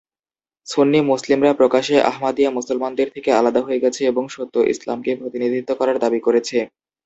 সুন্নি 0.67 0.99
মুসলিমরা 1.09 1.51
প্রকাশ্যে 1.53 1.95
আহমদীয়া 2.09 2.51
মুসলমানদের 2.51 3.07
থেকে 3.15 3.29
আলাদা 3.33 3.61
হয়ে 3.63 3.83
গেছে 3.83 4.01
এবং 4.05 4.23
সত্য 4.27 4.55
ইসলামকে 4.73 5.11
প্রতিনিধিত্ব 5.15 5.71
করার 5.79 5.97
দাবি 6.03 6.19
করেছে। 6.19 6.57